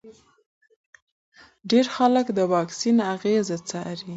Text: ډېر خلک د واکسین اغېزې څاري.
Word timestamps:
ډېر 1.69 1.85
خلک 1.95 2.25
د 2.37 2.39
واکسین 2.53 2.97
اغېزې 3.13 3.57
څاري. 3.69 4.09